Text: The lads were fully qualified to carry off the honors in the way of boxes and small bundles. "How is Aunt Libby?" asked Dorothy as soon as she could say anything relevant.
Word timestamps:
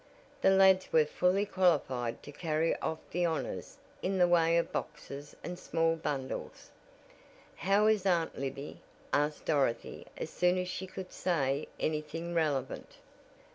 The 0.41 0.49
lads 0.49 0.91
were 0.91 1.05
fully 1.05 1.45
qualified 1.45 2.23
to 2.23 2.31
carry 2.31 2.75
off 2.77 2.97
the 3.11 3.23
honors 3.23 3.77
in 4.01 4.17
the 4.17 4.27
way 4.27 4.57
of 4.57 4.71
boxes 4.71 5.35
and 5.43 5.59
small 5.59 5.95
bundles. 5.95 6.71
"How 7.57 7.85
is 7.85 8.03
Aunt 8.07 8.35
Libby?" 8.35 8.81
asked 9.13 9.45
Dorothy 9.45 10.07
as 10.17 10.31
soon 10.31 10.57
as 10.57 10.67
she 10.67 10.87
could 10.87 11.13
say 11.13 11.67
anything 11.79 12.33
relevant. 12.33 12.95